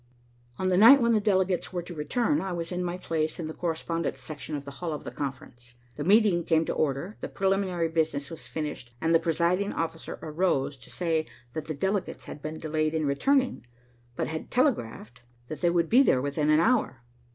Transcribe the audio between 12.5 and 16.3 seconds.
delayed in returning, but had telegraphed that they would be there